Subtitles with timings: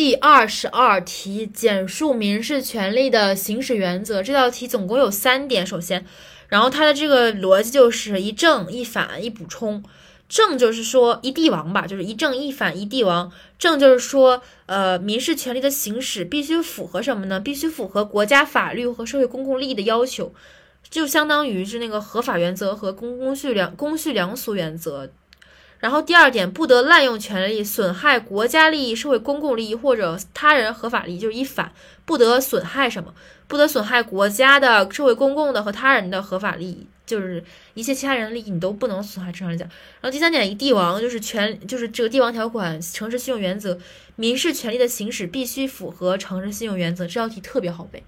[0.00, 4.22] 第二十二题，简述民事权利的行使原则。
[4.22, 6.06] 这道题总共有三点，首先，
[6.48, 9.84] 然后它的这个逻辑就是一正一反一补充。
[10.26, 13.30] 正就是说一帝王吧，就是一正一反一帝王。
[13.58, 17.38] 正就是说，呃，民事权利的行使必须符合什么呢？
[17.38, 20.32] 必须符合国家法律和社会公共利益的要求，
[20.88, 25.10] 就相当于是那个合法原则和公公序良公序良俗原则。
[25.80, 31.72] 然后第二点，不得滥用权利损害国家利益、社会公共利益或者他人合法利益，就是一反，
[32.04, 33.14] 不得损害什么？
[33.48, 37.42] 不得损害国家的、社会公共的和他人的合法利益，就是
[37.74, 39.32] 一切其他人的利益你都不能损害。
[39.32, 39.66] 正常来讲，
[40.00, 43.76] 然后第三点，一帝王就是权，就是这个帝王条款、诚实信用原则，
[44.16, 47.06] 民事权利的行使必须符合诚实信用原则。
[47.06, 48.04] 这道题特别好背。